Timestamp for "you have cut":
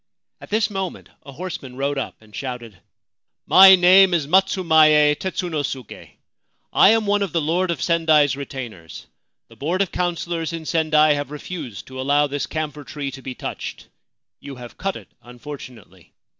14.39-14.95